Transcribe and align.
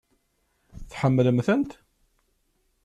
Tḥemmlem-tent? 0.91 1.71